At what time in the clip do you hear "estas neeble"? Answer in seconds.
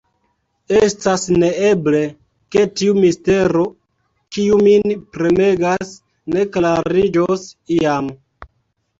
0.75-1.99